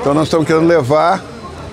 [0.00, 1.25] Então nós estamos querendo levar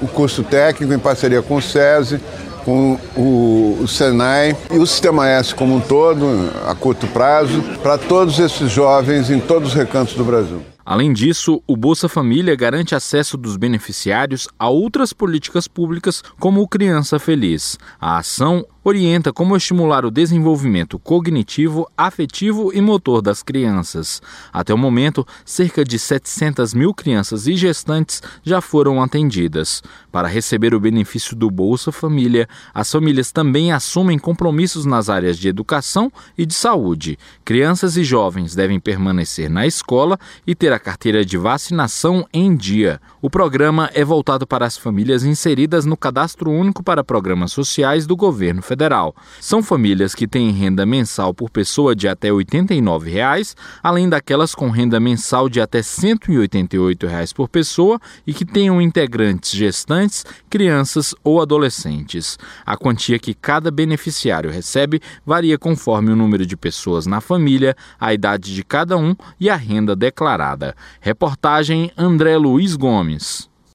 [0.02, 2.20] o curso técnico em parceria com o SESI,
[2.66, 7.98] com o, o, Senai e o Sistema S como um todo, a curto prazo, para
[7.98, 10.62] todos esses jovens em todos os recantos do Brasil.
[10.86, 16.68] Além disso, o Bolsa Família garante acesso dos beneficiários a outras políticas públicas, como o
[16.68, 17.78] Criança Feliz.
[18.00, 24.22] A ação orienta como estimular o desenvolvimento cognitivo, afetivo e motor das crianças.
[24.52, 29.84] Até o momento, cerca de 700 mil crianças e gestantes já foram atendidas.
[30.12, 35.48] Para receber o benefício do Bolsa Família, as famílias também assumem compromissos nas áreas de
[35.48, 37.20] educação e de saúde.
[37.46, 43.02] Crianças e jovens devem permanecer na escola e ter a carteira de vacinação em dia.
[43.22, 48.16] O programa é voltado para as famílias inseridas no Cadastro Único para Programas Sociais do
[48.16, 49.16] governo federal.
[49.40, 54.70] São famílias que têm renda mensal por pessoa de até 89 reais, além daquelas com
[54.70, 61.42] renda mensal de até 188 reais por pessoa e que tenham integrantes gestantes, crianças ou
[61.42, 62.38] adolescentes.
[62.66, 68.14] A quantia que cada beneficiário recebe varia conforme o número de pessoas na família, a
[68.14, 70.61] idade de cada um e a renda declarada.
[71.02, 73.51] Reportagem André Luiz Gomes.